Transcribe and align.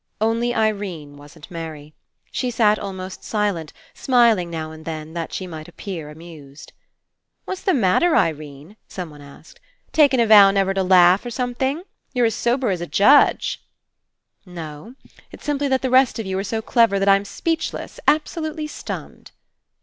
Only 0.19 0.51
Irene 0.51 1.15
wasn't 1.15 1.51
merry. 1.51 1.93
She 2.31 2.49
sat 2.49 2.79
almost 2.79 3.23
silent, 3.23 3.71
smiling 3.93 4.49
now 4.49 4.71
and 4.71 4.83
then, 4.83 5.13
that 5.13 5.31
she 5.31 5.45
might 5.45 5.67
appear 5.67 6.09
amused. 6.09 6.73
"What's 7.45 7.61
the 7.61 7.75
matter, 7.75 8.15
Irene?" 8.15 8.77
someone 8.87 9.21
asked. 9.21 9.59
"Taken 9.91 10.19
a 10.19 10.25
vow 10.25 10.49
never 10.49 10.73
to 10.73 10.81
laugh, 10.81 11.23
or 11.23 11.29
some 11.29 11.53
thing? 11.53 11.83
You're 12.15 12.25
as 12.25 12.33
sober 12.33 12.71
as 12.71 12.81
a 12.81 12.87
judge." 12.87 13.61
205 14.45 14.55
PASSING 14.95 14.95
* 14.99 15.05
"No. 15.07 15.19
It's 15.31 15.45
simply 15.45 15.67
that 15.67 15.83
the 15.83 15.91
rest 15.91 16.17
of 16.17 16.25
you 16.25 16.35
are 16.39 16.43
so 16.43 16.63
clever 16.63 16.97
that 16.97 17.07
I'm 17.07 17.23
speechless, 17.23 17.99
absolutely 18.07 18.65
stunned." 18.65 19.29